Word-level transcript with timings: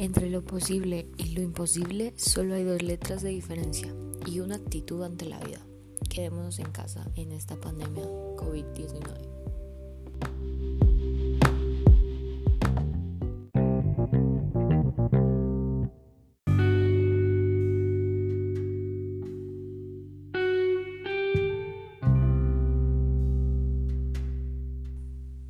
Entre 0.00 0.30
lo 0.30 0.44
posible 0.44 1.08
y 1.16 1.30
lo 1.30 1.42
imposible 1.42 2.14
solo 2.16 2.54
hay 2.54 2.62
dos 2.62 2.82
letras 2.84 3.20
de 3.20 3.30
diferencia 3.30 3.92
y 4.26 4.38
una 4.38 4.54
actitud 4.54 5.02
ante 5.02 5.24
la 5.24 5.40
vida. 5.40 5.58
Quedémonos 6.08 6.60
en 6.60 6.70
casa 6.70 7.10
en 7.16 7.32
esta 7.32 7.60
pandemia 7.60 8.04
COVID-19. 8.36 9.38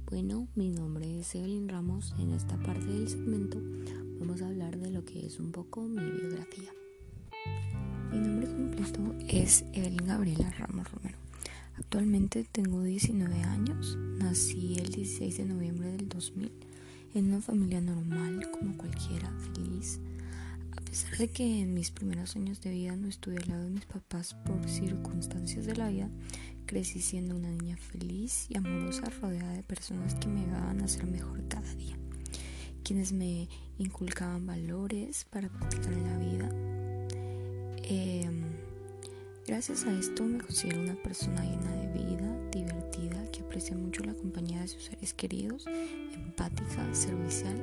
Bueno, 0.07 0.49
mi 0.55 0.71
nombre 0.71 1.21
es 1.21 1.35
Evelyn 1.35 1.69
Ramos. 1.69 2.15
En 2.19 2.33
esta 2.33 2.57
parte 2.57 2.87
del 2.87 3.09
segmento 3.11 3.59
lo 4.99 5.05
que 5.05 5.27
es 5.27 5.39
un 5.39 5.53
poco 5.53 5.83
mi 5.83 6.03
biografía. 6.03 6.73
Mi 8.11 8.19
nombre 8.19 8.49
completo 8.49 9.15
es 9.29 9.65
Evelyn 9.73 10.09
Gabriela 10.09 10.51
Ramos 10.59 10.91
Romero. 10.91 11.17
Actualmente 11.77 12.45
tengo 12.51 12.83
19 12.83 13.45
años. 13.45 13.97
Nací 14.19 14.75
el 14.79 14.91
16 14.91 15.37
de 15.37 15.45
noviembre 15.45 15.93
del 15.93 16.09
2000 16.09 16.51
en 17.15 17.29
una 17.29 17.41
familia 17.41 17.81
normal 17.81 18.51
como 18.51 18.77
cualquiera, 18.77 19.31
feliz. 19.55 20.01
A 20.77 20.81
pesar 20.81 21.17
de 21.17 21.29
que 21.29 21.61
en 21.61 21.75
mis 21.75 21.93
primeros 21.93 22.35
años 22.35 22.61
de 22.61 22.71
vida 22.73 22.97
no 22.97 23.07
estuve 23.07 23.37
al 23.37 23.49
lado 23.49 23.65
de 23.65 23.71
mis 23.71 23.87
papás 23.87 24.35
por 24.35 24.69
circunstancias 24.69 25.65
de 25.65 25.77
la 25.77 25.91
vida, 25.91 26.11
crecí 26.67 27.01
siendo 27.01 27.37
una 27.37 27.53
niña 27.53 27.77
feliz 27.77 28.47
y 28.49 28.57
amorosa 28.57 29.09
rodeada 29.23 29.53
de 29.53 29.63
personas 29.63 30.17
que 30.17 30.27
me 30.27 30.41
ayudaban 30.41 30.81
a 30.81 30.89
ser 30.89 31.07
mejor 31.07 31.47
cada 31.47 31.73
día, 31.75 31.97
quienes 32.89 33.13
me 33.13 33.51
inculcaban 33.77 34.47
valores 34.47 35.27
para 35.27 35.51
practicar 35.51 35.93
en 35.93 36.05
la 36.05 36.17
vida. 36.17 36.49
Em, 37.83 38.45
gracias 39.47 39.85
a 39.85 39.93
esto 39.93 40.25
me 40.25 40.39
considero 40.39 40.81
una 40.81 40.95
persona 40.95 41.45
llena 41.45 41.71
de 41.71 41.87
vida, 41.93 42.49
divertida, 42.51 43.31
que 43.31 43.41
aprecia 43.41 43.77
mucho 43.77 44.03
la 44.05 44.15
compañía 44.15 44.63
de 44.63 44.69
sus 44.69 44.85
seres 44.85 45.13
queridos, 45.13 45.67
empática, 46.15 46.95
servicial, 46.95 47.61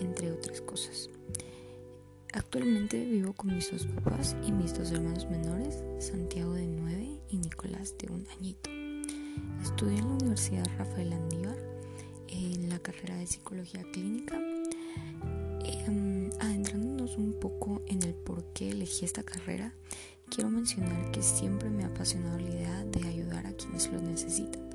entre 0.00 0.32
otras 0.32 0.60
cosas. 0.60 1.08
Actualmente 2.32 3.04
vivo 3.04 3.34
con 3.34 3.54
mis 3.54 3.70
dos 3.70 3.86
papás 3.86 4.34
y 4.44 4.50
mis 4.50 4.76
dos 4.76 4.90
hermanos 4.90 5.30
menores, 5.30 5.84
Santiago 6.00 6.54
de 6.54 6.66
9 6.66 7.20
y 7.30 7.36
Nicolás 7.36 7.94
de 7.96 8.12
un 8.12 8.26
añito. 8.36 8.70
Estudio 9.62 9.98
en 9.98 10.08
la 10.08 10.14
Universidad 10.14 10.66
Rafael 10.76 11.12
Andívar 11.12 11.78
en 12.28 12.68
la 12.68 12.78
carrera 12.78 13.16
de 13.16 13.26
Psicología 13.26 13.82
Clínica. 13.92 14.38
Eh, 15.64 16.30
adentrándonos 16.40 17.16
un 17.16 17.34
poco 17.40 17.82
en 17.86 18.02
el 18.02 18.14
por 18.14 18.44
qué 18.52 18.70
elegí 18.70 19.04
esta 19.04 19.22
carrera, 19.22 19.74
quiero 20.30 20.50
mencionar 20.50 21.10
que 21.10 21.22
siempre 21.22 21.70
me 21.70 21.84
ha 21.84 21.88
apasionado 21.88 22.38
la 22.38 22.48
idea 22.48 22.84
de 22.84 23.08
ayudar 23.08 23.46
a 23.46 23.52
quienes 23.52 23.90
lo 23.92 24.00
necesitan. 24.00 24.68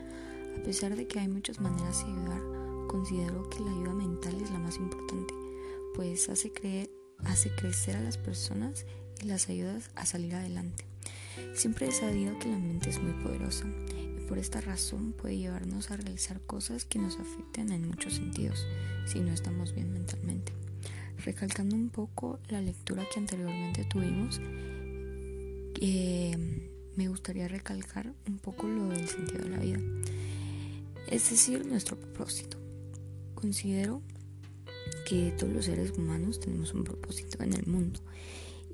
A 0.59 0.63
pesar 0.63 0.95
de 0.95 1.07
que 1.07 1.19
hay 1.19 1.27
muchas 1.27 1.59
maneras 1.59 2.05
de 2.05 2.11
ayudar, 2.11 2.41
considero 2.88 3.49
que 3.49 3.59
la 3.59 3.71
ayuda 3.71 3.93
mental 3.93 4.39
es 4.41 4.52
la 4.52 4.59
más 4.59 4.77
importante, 4.77 5.33
pues 5.95 6.30
hace 6.30 6.52
hace 7.25 7.49
crecer 7.55 7.95
a 7.95 8.02
las 8.02 8.17
personas 8.17 8.85
y 9.21 9.25
las 9.25 9.49
ayuda 9.49 9.80
a 9.95 10.05
salir 10.05 10.35
adelante. 10.35 10.85
Siempre 11.55 11.87
he 11.87 11.91
sabido 11.91 12.37
que 12.39 12.49
la 12.49 12.59
mente 12.59 12.89
es 12.89 13.02
muy 13.02 13.13
poderosa 13.23 13.65
y 14.17 14.25
por 14.27 14.37
esta 14.37 14.61
razón 14.61 15.13
puede 15.13 15.37
llevarnos 15.37 15.89
a 15.89 15.97
realizar 15.97 16.41
cosas 16.41 16.85
que 16.85 16.99
nos 16.99 17.19
afecten 17.19 17.71
en 17.71 17.87
muchos 17.87 18.13
sentidos 18.15 18.65
si 19.05 19.19
no 19.19 19.33
estamos 19.33 19.73
bien 19.73 19.91
mentalmente. 19.91 20.53
Recalcando 21.23 21.75
un 21.75 21.89
poco 21.89 22.39
la 22.49 22.61
lectura 22.61 23.05
que 23.11 23.19
anteriormente 23.19 23.86
tuvimos, 23.86 24.41
eh, 25.81 26.37
me 26.95 27.08
gustaría 27.08 27.47
recalcar 27.47 28.13
un 28.27 28.37
poco 28.37 28.67
lo 28.67 28.89
del 28.89 29.08
sentido 29.08 29.43
de 29.43 29.49
la 29.49 29.58
vida, 29.58 29.80
es 31.08 31.30
decir, 31.30 31.65
nuestro 31.65 31.97
propósito. 31.97 32.58
Considero 33.36 34.02
que 35.08 35.33
todos 35.37 35.52
los 35.52 35.65
seres 35.65 35.92
humanos 35.97 36.39
tenemos 36.39 36.73
un 36.73 36.83
propósito 36.83 37.43
en 37.43 37.53
el 37.53 37.65
mundo 37.65 37.99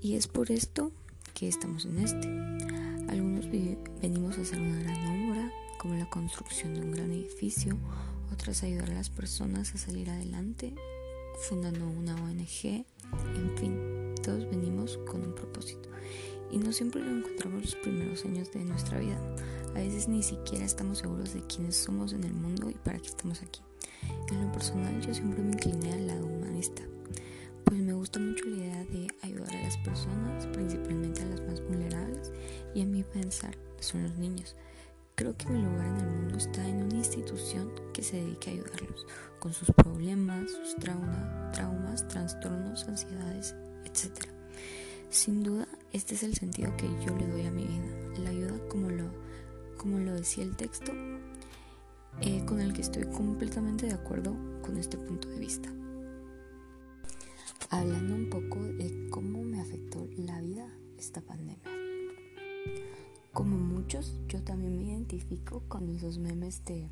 y 0.02 0.16
es 0.16 0.28
por 0.28 0.52
esto 0.52 0.92
que 1.34 1.48
estamos 1.48 1.86
en 1.86 2.00
este. 2.00 2.28
Algunos 3.12 3.50
venimos 4.02 4.38
a 4.38 4.42
hacer 4.42 4.60
una 4.60 4.84
gran 4.84 5.30
obra, 5.30 5.52
como 5.80 5.96
la 5.96 6.10
construcción 6.10 6.76
de 6.76 6.82
un 6.82 6.92
gran 6.92 7.12
edificio, 7.12 7.78
otras 8.40 8.64
ayudar 8.64 8.90
a 8.92 8.94
las 8.94 9.10
personas 9.10 9.76
a 9.76 9.78
salir 9.78 10.10
adelante, 10.10 10.74
fundando 11.42 11.86
una 11.86 12.16
ONG, 12.24 12.86
en 13.36 13.58
fin, 13.58 14.16
todos 14.24 14.50
venimos 14.50 14.98
con 15.00 15.22
un 15.22 15.36
propósito. 15.36 15.90
Y 16.50 16.58
no 16.58 16.72
siempre 16.72 17.02
lo 17.02 17.12
encontramos 17.12 17.64
los 17.64 17.76
primeros 17.76 18.24
años 18.24 18.50
de 18.54 18.64
nuestra 18.64 18.98
vida. 18.98 19.20
A 19.72 19.80
veces 19.80 20.08
ni 20.08 20.24
siquiera 20.24 20.64
estamos 20.64 21.00
seguros 21.00 21.34
de 21.34 21.42
quiénes 21.48 21.76
somos 21.76 22.14
en 22.14 22.24
el 22.24 22.34
mundo 22.34 22.70
y 22.70 22.76
para 22.76 22.98
qué 23.00 23.08
estamos 23.10 23.42
aquí. 23.42 23.60
En 24.32 24.46
lo 24.46 24.52
personal 24.54 25.02
yo 25.02 25.14
siempre 25.14 25.44
me 25.44 25.52
incliné 25.52 25.92
al 25.92 26.08
lado 26.08 26.26
humanista, 26.26 26.82
pues 27.66 27.82
me 27.82 27.92
gusta 27.92 28.20
mucho 28.20 28.46
la 28.46 28.56
idea 28.56 28.86
de 28.86 29.08
ayudar 29.22 29.54
a 29.54 29.64
las 29.64 29.78
personas, 29.80 30.48
principalmente 30.48 31.22
a 31.22 31.26
las 31.26 31.42
más 31.42 31.62
vulnerables, 31.68 32.32
y 32.74 32.84
a 32.84 32.86
mi 32.86 33.04
pensar 33.04 33.58
son 33.82 34.04
los 34.04 34.16
niños. 34.16 34.56
Creo 35.20 35.36
que 35.36 35.50
mi 35.50 35.62
lugar 35.62 35.86
en 35.86 35.98
el 35.98 36.10
mundo 36.12 36.38
está 36.38 36.66
en 36.66 36.82
una 36.82 36.96
institución 36.96 37.74
que 37.94 38.02
se 38.02 38.16
dedique 38.16 38.52
a 38.52 38.54
ayudarlos 38.54 39.06
con 39.40 39.52
sus 39.52 39.70
problemas, 39.72 40.50
sus 40.50 40.78
traumas, 40.78 42.08
trastornos, 42.08 42.88
ansiedades, 42.88 43.54
etc. 43.84 44.30
Sin 45.10 45.44
duda, 45.44 45.68
este 45.92 46.16
es 46.16 46.24
el 46.24 46.36
sentido 46.36 46.74
que 46.78 46.88
yo 47.06 47.18
le 47.18 47.28
doy 47.28 47.46
a 47.48 47.52
mi 47.52 47.66
vida. 47.66 47.84
La 48.24 48.30
ayuda, 48.30 48.66
como 48.70 48.90
lo, 48.90 49.12
como 49.76 50.00
lo 50.00 50.14
decía 50.14 50.46
el 50.46 50.56
texto, 50.56 50.94
eh, 52.22 52.46
con 52.46 52.62
el 52.62 52.72
que 52.72 52.80
estoy 52.80 53.04
completamente 53.04 53.88
de 53.88 53.96
acuerdo 53.96 54.38
con 54.62 54.78
este 54.78 54.98
punto 54.98 55.28
de 55.28 55.40
vista. 55.40 55.70
Hablando 57.70 58.16
un 58.16 58.30
poco 58.30 58.64
de 58.64 59.10
cómo 59.10 59.44
me 59.44 59.60
afectó 59.60 60.08
la 60.16 60.40
vida 60.40 60.66
esta 60.98 61.20
pandemia. 61.20 61.79
Como 63.40 63.58
muchos, 63.58 64.20
yo 64.28 64.44
también 64.44 64.78
me 64.78 64.84
identifico 64.84 65.64
con 65.70 65.88
esos 65.88 66.18
memes 66.18 66.66
de 66.66 66.90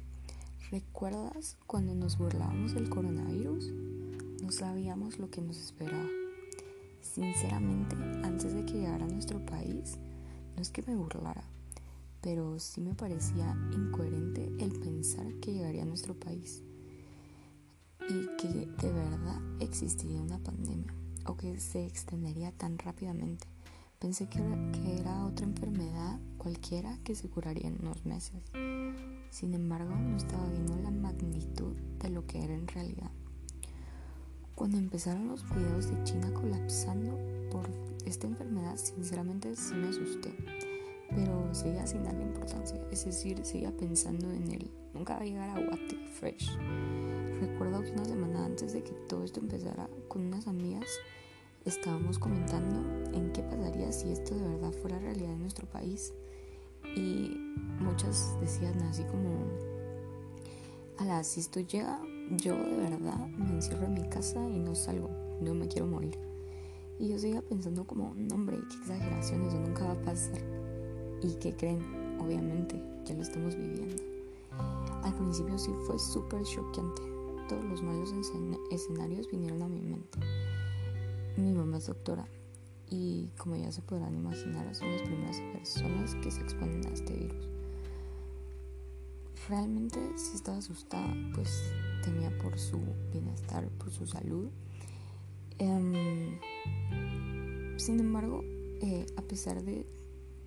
¿Recuerdas 0.72 1.58
cuando 1.68 1.94
nos 1.94 2.18
burlábamos 2.18 2.74
del 2.74 2.88
coronavirus? 2.88 3.70
No 4.42 4.50
sabíamos 4.54 5.20
lo 5.20 5.30
que 5.30 5.42
nos 5.42 5.58
esperaba. 5.58 6.08
Sinceramente, 7.02 7.98
antes 8.24 8.54
de 8.54 8.64
que 8.64 8.76
llegara 8.76 9.04
a 9.04 9.10
nuestro 9.10 9.46
país, 9.46 9.98
no 10.56 10.62
es 10.62 10.70
que 10.70 10.84
me 10.84 10.96
burlara, 10.96 11.44
pero 12.22 12.58
sí 12.60 12.80
me 12.80 12.96
parecía 12.96 13.54
incoherente 13.74 14.50
el 14.60 14.72
pensar 14.80 15.28
que 15.42 15.52
llegaría 15.52 15.82
a 15.82 15.86
nuestro 15.86 16.18
país 16.18 16.64
y 18.08 18.38
que 18.38 18.48
de 18.48 18.94
verdad 18.94 19.42
existiría 19.60 20.22
una 20.22 20.40
pandemia 20.40 20.94
o 21.26 21.36
que 21.36 21.60
se 21.60 21.86
extendería 21.86 22.54
tan 22.54 22.78
rápidamente. 22.78 23.57
Pensé 24.00 24.28
que 24.28 24.40
era, 25.00 25.26
otra 25.26 25.46
enfermedad 25.46 26.20
cualquiera 26.38 26.98
que 27.04 27.16
se 27.16 27.30
curaría 27.30 27.68
en 27.68 27.78
unos 27.82 28.06
meses. 28.06 28.42
Sin 29.30 29.54
embargo, 29.54 29.96
no 29.96 30.18
estaba 30.18 30.48
viendo 30.50 30.76
la 30.78 30.92
magnitud 30.92 31.76
de 32.00 32.10
lo 32.10 32.26
que 32.26 32.44
era 32.44 32.54
en 32.54 32.68
realidad. 32.68 33.12
Cuando 34.56 34.78
empezaron 34.78 35.28
los 35.28 35.48
videos 35.50 35.90
de 35.90 36.04
China 36.04 36.32
colapsando 36.34 37.18
por 37.52 37.70
esta 38.06 38.28
enfermedad, 38.28 38.78
sinceramente 38.78 39.56
sí 39.56 39.76
me 39.76 39.90
asusté 39.90 40.36
pero 41.16 41.54
seguía 41.54 41.86
sin 41.88 42.04
darle 42.04 42.24
importancia, 42.24 42.80
es 42.92 43.06
decir, 43.06 43.40
seguía 43.44 43.72
pensando 43.76 44.30
en 44.32 44.52
él. 44.52 44.72
Nunca 44.94 45.16
va 45.16 45.22
a 45.22 45.26
llegar 45.26 45.50
a 45.50 45.60
What 45.60 45.80
Fresh. 46.20 46.58
Recuerdo 47.40 47.82
que 47.82 47.92
una 47.92 48.06
semana 48.06 48.46
antes 48.46 48.74
de 48.74 48.84
que 48.84 48.92
todo 49.08 49.24
esto 49.24 49.40
empezara, 49.40 49.90
con 50.08 50.26
unas 50.26 50.48
amigas 50.48 50.88
estábamos 51.68 52.18
comentando 52.18 52.84
en 53.14 53.32
qué 53.34 53.44
pasaría 53.44 53.92
si 53.92 54.10
esto 54.10 54.36
de 54.36 54.48
verdad 54.48 54.72
fuera 54.72 55.00
realidad 55.00 55.34
en 55.34 55.42
nuestro 55.42 55.68
país. 55.68 56.14
Y 56.96 57.38
muchas 57.80 58.36
decían 58.40 58.82
así 58.84 59.04
como, 59.04 59.30
ala, 60.98 61.24
si 61.24 61.42
esto 61.42 61.60
llega, 61.60 62.00
yo 62.38 62.56
de 62.56 62.78
verdad 62.78 63.28
me 63.38 63.52
encierro 63.52 63.86
en 63.86 63.96
mi 63.96 64.10
casa 64.10 64.48
y 64.50 64.60
no 64.60 64.76
salgo, 64.76 65.10
no 65.42 65.54
me 65.54 65.68
quiero 65.68 65.88
morir. 65.88 66.18
Y 67.00 67.10
yo 67.10 67.20
seguía 67.20 67.42
pensando 67.42 67.86
como, 67.86 68.14
no 68.16 68.36
hombre, 68.36 68.58
qué 68.70 68.76
exageración, 68.78 69.44
eso 69.44 69.60
nunca 69.60 69.86
va 69.86 69.92
a 69.92 70.02
pasar 70.02 70.42
y 71.22 71.34
que 71.36 71.56
creen, 71.56 71.82
obviamente, 72.20 72.82
ya 73.06 73.16
lo 73.16 73.22
estamos 73.22 73.56
viviendo. 73.56 74.02
Al 75.04 75.14
principio 75.16 75.58
sí 75.58 75.72
fue 75.86 76.00
súper 76.00 76.44
choqueante. 76.44 77.02
Todos 77.48 77.64
los 77.66 77.82
malos 77.82 78.14
escenarios 78.72 79.30
vinieron 79.30 79.62
a 79.62 79.68
mi 79.68 79.82
mente. 79.82 80.20
Mi 81.38 81.52
mamá 81.52 81.78
es 81.78 81.86
doctora 81.86 82.28
y 82.90 83.30
como 83.38 83.56
ya 83.56 83.72
se 83.72 83.84
podrán 83.84 84.16
imaginar 84.16 84.74
son 84.74 84.92
las 84.92 85.04
primeras 85.04 85.40
personas 85.54 86.16
que 86.16 86.32
se 86.32 86.42
exponen 86.42 86.84
a 86.88 86.90
este 86.90 87.14
virus. 87.14 87.48
Realmente 89.48 90.00
sí 90.16 90.32
estaba 90.34 90.58
asustada, 90.58 91.14
pues 91.36 91.72
temía 92.04 92.36
por 92.40 92.58
su 92.58 92.80
bienestar, 93.12 93.70
por 93.78 93.92
su 93.92 94.08
salud. 94.08 94.50
Em, 95.60 96.40
sin 97.78 98.00
embargo, 98.00 98.42
eh, 98.82 99.06
a 99.16 99.22
pesar 99.22 99.64
de 99.64 99.86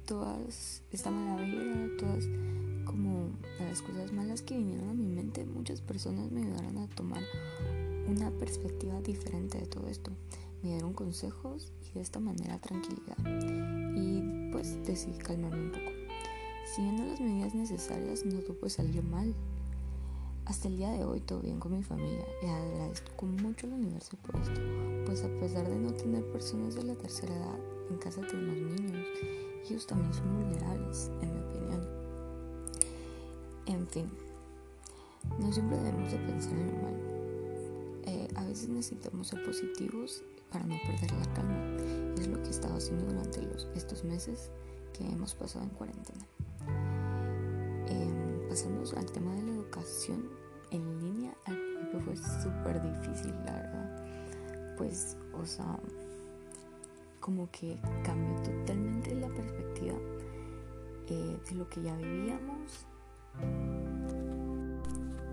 todas 0.06 0.82
esta 0.90 1.12
mala 1.12 1.40
vida, 1.42 1.88
todas 1.98 2.24
como 2.84 3.30
las 3.60 3.80
cosas 3.80 4.12
malas 4.12 4.42
que 4.42 4.56
vinieron 4.56 4.88
a 4.88 4.94
mi 4.94 5.06
mente, 5.06 5.44
muchas 5.44 5.80
personas 5.80 6.32
me 6.32 6.42
ayudaron 6.42 6.78
a 6.78 6.88
tomar 6.88 7.22
una 8.08 8.32
perspectiva 8.32 9.00
diferente 9.02 9.58
de 9.58 9.66
todo 9.66 9.86
esto. 9.86 10.10
Me 10.62 10.70
dieron 10.70 10.92
consejos 10.92 11.72
y 11.88 11.94
de 11.94 12.00
esta 12.00 12.20
manera 12.20 12.58
tranquilidad. 12.58 13.16
Y 13.96 14.50
pues 14.52 14.84
decidí 14.84 15.18
calmarme 15.18 15.64
un 15.64 15.72
poco. 15.72 15.90
Siguiendo 16.74 17.04
las 17.04 17.20
medidas 17.20 17.54
necesarias 17.54 18.24
no 18.26 18.40
tuvo 18.40 18.68
salir 18.68 19.02
mal. 19.02 19.34
Hasta 20.44 20.68
el 20.68 20.76
día 20.76 20.90
de 20.90 21.04
hoy 21.04 21.20
todo 21.20 21.40
bien 21.40 21.60
con 21.60 21.76
mi 21.76 21.82
familia 21.82 22.24
y 22.42 22.46
agradezco 22.46 23.26
mucho 23.26 23.66
al 23.66 23.74
universo 23.74 24.16
por 24.16 24.36
esto, 24.40 24.60
pues 25.06 25.22
a 25.22 25.28
pesar 25.38 25.68
de 25.68 25.78
no 25.78 25.92
tener 25.92 26.24
personas 26.32 26.74
de 26.74 26.82
la 26.82 26.94
tercera 26.94 27.34
edad, 27.36 27.58
en 27.88 27.98
casa 27.98 28.20
tenemos 28.22 28.56
niños 28.56 29.06
y 29.64 29.72
ellos 29.72 29.86
también 29.86 30.12
son 30.12 30.34
vulnerables, 30.34 31.10
en 31.22 31.34
mi 31.34 31.40
opinión. 31.40 31.88
En 33.66 33.86
fin, 33.86 34.10
no 35.38 35.52
siempre 35.52 35.76
debemos 35.76 36.10
de 36.10 36.18
pensar 36.18 36.52
en 36.52 36.66
lo 36.66 36.82
malo. 36.82 36.98
Eh, 38.06 38.28
a 38.34 38.44
veces 38.44 38.68
necesitamos 38.68 39.28
ser 39.28 39.44
positivos 39.44 40.24
para 40.50 40.64
no 40.64 40.76
perder 40.86 41.12
la 41.12 41.34
calma. 41.34 41.76
es 42.18 42.26
lo 42.28 42.40
que 42.42 42.48
he 42.48 42.50
estado 42.50 42.76
haciendo 42.76 43.06
durante 43.06 43.42
los, 43.42 43.68
estos 43.74 44.04
meses 44.04 44.50
que 44.92 45.04
hemos 45.04 45.34
pasado 45.34 45.64
en 45.64 45.70
cuarentena. 45.70 46.26
Eh, 47.88 48.46
pasamos 48.48 48.92
al 48.94 49.06
tema 49.06 49.34
de 49.34 49.42
la 49.42 49.52
educación 49.52 50.28
en 50.70 51.00
línea. 51.00 51.34
Al 51.46 51.56
principio 51.56 52.00
fue 52.00 52.16
súper 52.16 52.82
difícil, 52.82 53.34
la 53.44 53.52
verdad. 53.52 54.76
Pues, 54.76 55.16
o 55.34 55.44
sea, 55.44 55.78
como 57.20 57.50
que 57.50 57.78
cambió 58.04 58.34
totalmente 58.42 59.14
la 59.14 59.28
perspectiva 59.28 59.96
eh, 61.08 61.38
de 61.48 61.54
lo 61.54 61.68
que 61.68 61.82
ya 61.82 61.96
vivíamos. 61.96 62.86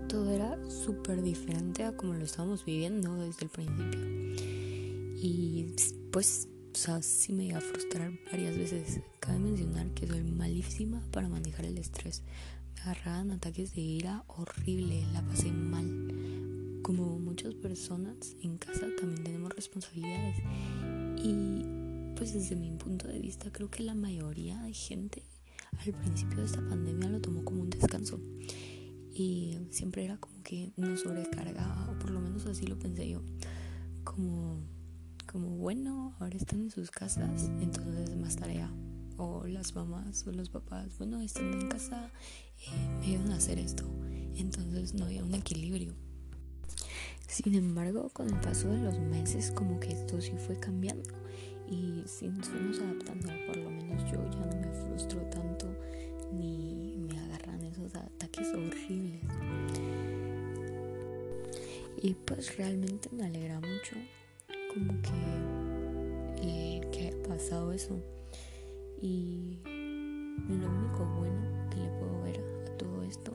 Todo 0.08 0.30
era 0.30 0.58
súper 0.70 1.22
diferente 1.22 1.84
a 1.84 1.96
como 1.96 2.14
lo 2.14 2.24
estábamos 2.24 2.64
viviendo 2.64 3.14
desde 3.16 3.44
el 3.44 3.50
principio. 3.50 4.47
Y 5.20 5.74
pues, 6.12 6.48
o 6.74 6.76
sea, 6.76 7.02
sí 7.02 7.32
me 7.32 7.46
iba 7.46 7.58
a 7.58 7.60
frustrar 7.60 8.12
varias 8.30 8.56
veces. 8.56 9.00
Cabe 9.18 9.40
mencionar 9.40 9.90
que 9.94 10.06
soy 10.06 10.22
malísima 10.22 11.02
para 11.10 11.28
manejar 11.28 11.66
el 11.66 11.78
estrés. 11.78 12.22
Me 12.74 12.82
agarraban 12.82 13.32
ataques 13.32 13.74
de 13.74 13.80
ira 13.80 14.24
horrible, 14.28 15.04
la 15.12 15.22
pasé 15.22 15.50
mal. 15.50 16.80
Como 16.82 17.18
muchas 17.18 17.54
personas 17.54 18.36
en 18.42 18.58
casa 18.58 18.86
también 18.98 19.24
tenemos 19.24 19.52
responsabilidades. 19.54 20.36
Y 21.22 22.14
pues 22.16 22.34
desde 22.34 22.54
mi 22.54 22.70
punto 22.72 23.08
de 23.08 23.18
vista 23.18 23.50
creo 23.52 23.70
que 23.70 23.82
la 23.82 23.94
mayoría 23.94 24.62
de 24.62 24.72
gente 24.72 25.24
al 25.84 25.92
principio 25.92 26.38
de 26.38 26.46
esta 26.46 26.66
pandemia 26.68 27.08
lo 27.08 27.20
tomó 27.20 27.44
como 27.44 27.62
un 27.62 27.70
descanso 27.70 28.20
y 29.14 29.58
siempre 29.70 30.04
era 30.04 30.16
como 30.16 30.42
que 30.42 30.72
no 30.76 30.96
sobrecargaba 30.96 31.90
o 31.90 31.98
por 31.98 32.10
lo 32.10 32.20
menos 32.20 32.46
así 32.46 32.66
lo 32.66 32.78
pensé 32.78 33.08
yo 33.08 33.22
como 34.04 34.58
como 35.30 35.50
bueno 35.50 36.16
ahora 36.18 36.36
están 36.36 36.60
en 36.62 36.70
sus 36.70 36.90
casas 36.90 37.50
entonces 37.60 38.16
más 38.16 38.36
tarea 38.36 38.70
o 39.16 39.46
las 39.46 39.74
mamás 39.74 40.26
o 40.26 40.32
los 40.32 40.48
papás 40.48 40.96
bueno 40.98 41.20
están 41.20 41.52
en 41.52 41.68
casa 41.68 42.10
eh, 42.66 42.88
me 43.00 43.06
ayudan 43.06 43.32
a 43.32 43.36
hacer 43.36 43.58
esto 43.58 43.84
entonces 44.38 44.94
no 44.94 45.06
había 45.06 45.24
un 45.24 45.34
equilibrio. 45.34 45.94
Sin 47.26 47.54
embargo 47.54 48.08
con 48.10 48.28
el 48.28 48.40
paso 48.40 48.68
de 48.68 48.78
los 48.78 48.98
meses 48.98 49.50
como 49.50 49.78
que 49.80 49.92
esto 49.92 50.20
sí 50.20 50.32
fue 50.46 50.58
cambiando. 50.58 51.10
Y 51.68 52.02
si 52.06 52.28
nos 52.28 52.48
fuimos 52.48 52.78
adaptando, 52.78 53.28
por 53.46 53.56
lo 53.56 53.70
menos 53.70 54.02
yo 54.10 54.24
ya 54.30 54.46
no 54.46 54.56
me 54.56 54.72
frustro 54.72 55.20
tanto 55.30 55.66
ni 56.32 56.96
me 56.96 57.18
agarran 57.18 57.62
esos 57.64 57.94
ataques 57.94 58.48
horribles. 58.54 59.22
Y 62.00 62.14
pues 62.14 62.56
realmente 62.56 63.10
me 63.12 63.26
alegra 63.26 63.60
mucho 63.60 63.96
como 64.72 65.02
que, 65.02 65.10
pasado 67.48 67.72
eso. 67.72 67.98
Y 69.00 69.58
lo 69.64 70.68
único 70.68 71.06
bueno 71.18 71.40
que 71.70 71.78
le 71.78 71.88
puedo 71.98 72.22
ver 72.22 72.40
a 72.66 72.76
todo 72.76 73.02
esto 73.02 73.32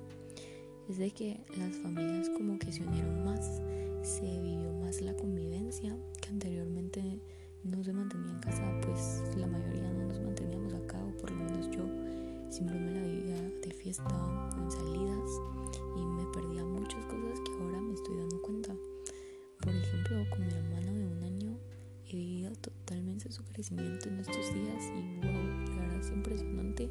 es 0.88 1.00
de 1.00 1.10
que 1.10 1.40
las 1.58 1.76
familias 1.78 2.30
como 2.30 2.60
que 2.60 2.72
se 2.72 2.84
unieron 2.84 3.26
más, 3.26 3.60
se 4.04 4.22
vivió 4.22 4.72
más 4.74 5.02
la 5.02 5.16
convivencia 5.16 5.98
que 6.22 6.30
anteriormente 6.30 7.20
no 7.64 7.84
se 7.84 7.92
mantenía 7.92 8.34
en 8.34 8.40
casa, 8.40 8.64
pues 8.86 9.24
la 9.36 9.48
mayoría 9.48 9.92
no 9.94 10.06
nos 10.08 10.20
manteníamos 10.20 10.74
acá, 10.76 11.04
o 11.04 11.18
por 11.20 11.32
lo 11.32 11.38
menos 11.46 11.72
yo 11.72 11.84
siempre 12.52 12.80
me 12.80 12.92
la 12.92 13.08
vivía 13.08 13.42
de 13.62 13.72
fiesta, 13.72 14.50
en 14.58 14.70
salidas, 14.70 15.30
y 15.96 16.06
me 16.06 16.26
perdía 16.34 16.64
muchas 16.64 17.04
cosas 17.06 17.40
que 17.40 17.52
ahora 17.64 17.82
me 17.82 17.94
estoy 17.94 18.18
dando 18.18 18.42
cuenta. 18.42 18.63
Crecimiento 23.54 24.10
en 24.10 24.20
estos 24.20 24.54
días 24.54 24.84
y 24.98 25.26
wow, 25.26 25.76
la 25.76 25.82
verdad 25.82 26.00
es 26.00 26.10
impresionante 26.10 26.90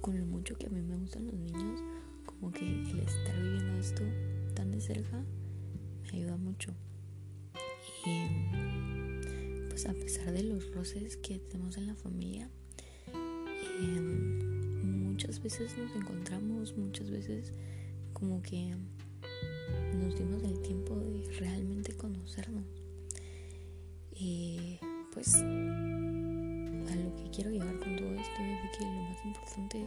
con 0.00 0.18
lo 0.18 0.24
mucho 0.24 0.56
que 0.56 0.66
a 0.66 0.70
mí 0.70 0.80
me 0.80 0.96
gustan 0.96 1.26
los 1.26 1.34
niños, 1.34 1.80
como 2.24 2.50
que 2.50 2.64
el 2.64 2.98
estar 3.00 3.36
viviendo 3.36 3.78
esto 3.78 4.02
tan 4.54 4.70
de 4.70 4.80
cerca 4.80 5.22
me 6.04 6.18
ayuda 6.18 6.36
mucho. 6.36 6.72
Y 8.06 9.68
pues, 9.68 9.86
a 9.86 9.92
pesar 9.92 10.32
de 10.32 10.42
los 10.44 10.72
roces 10.74 11.16
que 11.16 11.38
tenemos 11.38 11.76
en 11.76 11.88
la 11.88 11.94
familia, 11.94 12.48
em, 13.80 15.04
muchas 15.04 15.42
veces 15.42 15.76
nos 15.76 15.94
encontramos, 15.94 16.76
muchas 16.76 17.10
veces 17.10 17.52
como 18.12 18.40
que 18.40 18.74
nos 19.94 20.18
dimos 20.18 20.42
el 20.44 20.60
tiempo 20.62 20.96
de 20.96 21.30
realmente 21.38 21.92
conocernos. 21.94 22.64
Pues 25.18 25.34
a 25.34 26.94
lo 26.94 27.12
que 27.16 27.30
quiero 27.34 27.50
llegar 27.50 27.76
con 27.80 27.96
todo 27.96 28.08
esto 28.12 28.40
es 28.40 28.78
que 28.78 28.84
lo 28.84 29.02
más 29.02 29.24
importante 29.24 29.84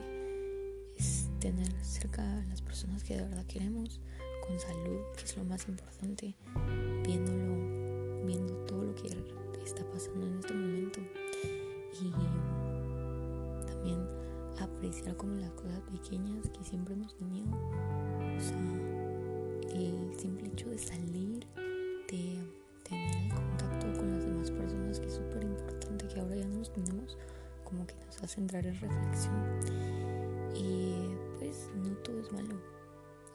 es 0.98 1.30
tener 1.40 1.72
cerca 1.82 2.22
a 2.22 2.46
las 2.48 2.62
personas 2.62 3.02
que 3.02 3.16
de 3.16 3.22
verdad 3.22 3.46
queremos, 3.46 4.02
con 4.46 4.60
salud, 4.60 5.00
que 5.16 5.24
es 5.24 5.38
lo 5.38 5.46
más 5.46 5.66
importante, 5.70 6.36
viéndolo, 7.06 8.26
viendo 8.26 8.54
todo 8.66 8.84
lo 8.84 8.94
que 8.94 9.08
está 9.64 9.86
pasando 9.90 10.28
en 10.28 10.40
este 10.40 10.54
momento 10.54 11.00
y 11.94 12.12
también 13.68 14.06
apreciar 14.60 15.16
como 15.16 15.36
las 15.36 15.52
cosas 15.52 15.80
pequeñas 15.94 16.50
que 16.50 16.66
siempre 16.66 16.94
hemos 16.94 17.16
tenido. 17.16 17.56
O 17.56 18.42
sea, 18.42 19.80
el 19.80 20.20
simple 20.20 20.50
hecho 20.50 20.70
de 20.70 20.78
salir, 20.78 21.48
hace 28.32 28.40
entrar 28.40 28.66
en 28.66 28.80
reflexión. 28.80 29.60
Y 30.56 31.16
pues 31.40 31.70
no 31.76 31.90
todo 31.98 32.20
es 32.22 32.32
malo. 32.32 32.56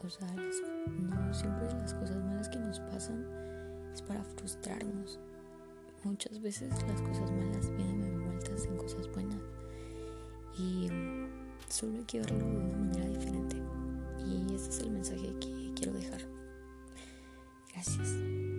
O 0.03 0.09
sea, 0.09 0.27
no 0.33 1.33
siempre 1.33 1.65
las 1.65 1.93
cosas 1.93 2.17
malas 2.23 2.49
que 2.49 2.57
nos 2.57 2.79
pasan 2.79 3.25
es 3.93 4.01
para 4.01 4.23
frustrarnos. 4.23 5.19
Muchas 6.03 6.41
veces 6.41 6.69
las 6.87 7.01
cosas 7.01 7.31
malas 7.31 7.69
vienen 7.75 8.03
envueltas 8.03 8.65
en 8.65 8.77
cosas 8.77 9.11
buenas 9.11 9.41
y 10.57 10.89
solo 11.67 11.97
hay 11.97 12.03
que 12.05 12.19
verlo 12.19 12.37
de 12.37 12.45
una 12.45 12.77
manera 12.77 13.07
diferente. 13.09 13.57
Y 14.25 14.55
ese 14.55 14.69
es 14.69 14.79
el 14.79 14.91
mensaje 14.91 15.33
que 15.39 15.73
quiero 15.75 15.93
dejar. 15.93 16.21
Gracias. 17.73 18.56